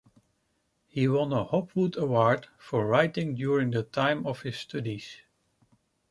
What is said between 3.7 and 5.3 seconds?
time of his studies.